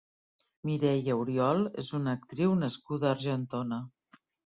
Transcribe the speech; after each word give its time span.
Mireia 0.69 1.17
Oriol 1.23 1.61
és 1.83 1.91
una 1.97 2.15
actriu 2.19 2.55
nascuda 2.63 3.07
a 3.11 3.13
Argentona. 3.19 3.79